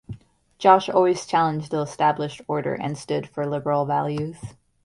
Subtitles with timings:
[0.57, 4.55] Josh always challenged the established order and stood for liberal values.